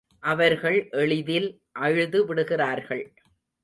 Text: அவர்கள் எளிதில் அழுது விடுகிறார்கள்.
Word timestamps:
அவர்கள் 0.23 0.87
எளிதில் 0.91 1.47
அழுது 1.79 2.25
விடுகிறார்கள். 2.25 3.05